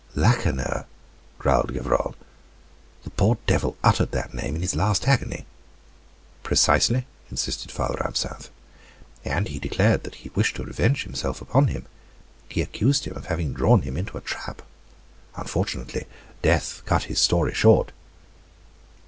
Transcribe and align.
"Lacheneur!" 0.15 0.87
growled 1.37 1.73
Gevrol; 1.73 2.15
"the 3.03 3.11
poor 3.11 3.37
devil 3.45 3.77
uttered 3.83 4.09
that 4.13 4.33
name 4.33 4.55
in 4.55 4.61
his 4.63 4.75
last 4.75 5.07
agony." 5.07 5.45
"Precisely," 6.41 7.05
insisted 7.29 7.71
Father 7.71 8.03
Absinthe, 8.03 8.49
"and 9.23 9.47
he 9.49 9.59
declared 9.59 10.01
that 10.03 10.15
he 10.15 10.29
wished 10.33 10.55
to 10.55 10.63
revenge 10.63 11.03
himself 11.03 11.39
upon 11.39 11.67
him. 11.67 11.85
He 12.49 12.63
accused 12.63 13.05
him 13.05 13.15
of 13.15 13.27
having 13.27 13.53
drawn 13.53 13.83
him 13.83 13.95
into 13.95 14.17
a 14.17 14.21
trap. 14.21 14.63
Unfortunately, 15.35 16.07
death 16.41 16.81
cut 16.87 17.03
his 17.03 17.19
story 17.21 17.53
short." 17.53 17.91